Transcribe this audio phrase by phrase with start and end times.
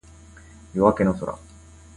[0.73, 1.37] 夜明けの空